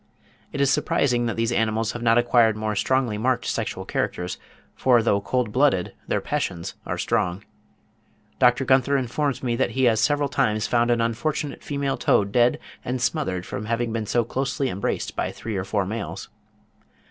It 0.51 0.59
is 0.61 0.71
surprising 0.71 1.27
that 1.27 1.35
these 1.35 1.51
animals 1.51 1.91
have 1.91 2.01
not 2.01 2.17
acquired 2.17 2.57
more 2.57 2.75
strongly 2.75 3.19
marked 3.19 3.45
sexual 3.45 3.85
characters; 3.85 4.39
for 4.75 5.03
though 5.03 5.21
cold 5.21 5.51
blooded 5.51 5.93
their 6.07 6.21
passions 6.21 6.73
are 6.87 6.97
strong. 6.97 7.43
Dr. 8.39 8.65
Gunther 8.65 8.97
informs 8.97 9.43
me 9.43 9.55
that 9.57 9.69
he 9.77 9.83
has 9.83 9.99
several 9.99 10.27
times 10.27 10.65
found 10.65 10.89
an 10.89 11.01
unfortunate 11.01 11.61
female 11.61 11.97
toad 11.97 12.31
dead 12.31 12.57
and 12.83 12.99
smothered 12.99 13.45
from 13.45 13.65
having 13.65 13.93
been 13.93 14.07
so 14.07 14.23
closely 14.23 14.69
embraced 14.69 15.15
by 15.15 15.31
three 15.31 15.55
or 15.55 15.63
four 15.63 15.85
males. 15.85 16.29